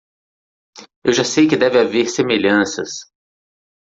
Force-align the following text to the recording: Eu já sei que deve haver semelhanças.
Eu 1.03 1.13
já 1.13 1.23
sei 1.23 1.47
que 1.47 1.55
deve 1.55 1.79
haver 1.79 2.07
semelhanças. 2.09 3.01